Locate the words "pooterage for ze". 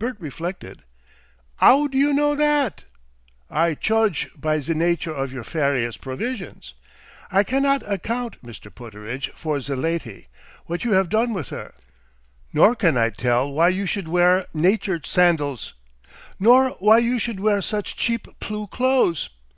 8.68-9.74